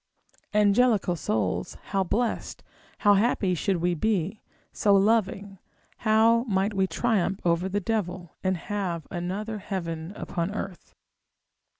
Angelical 0.55 1.15
souls, 1.15 1.75
how 1.91 2.03
blessed, 2.03 2.63
how 2.97 3.13
happy 3.13 3.53
should 3.53 3.77
we 3.77 3.93
be, 3.93 4.41
so 4.73 4.95
loving, 4.95 5.59
how 5.97 6.41
might 6.45 6.73
we 6.73 6.87
triumph 6.87 7.39
over 7.45 7.69
the 7.69 7.79
devil, 7.79 8.35
and 8.43 8.57
have 8.57 9.05
another 9.11 9.59
heaven 9.59 10.11
upon 10.15 10.55
earth! 10.55 10.95